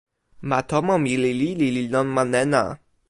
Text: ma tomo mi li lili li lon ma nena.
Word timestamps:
ma 0.49 0.59
tomo 0.69 0.93
mi 1.03 1.13
li 1.21 1.31
lili 1.39 1.67
li 1.75 1.83
lon 1.93 2.07
ma 2.15 2.23
nena. 2.33 2.63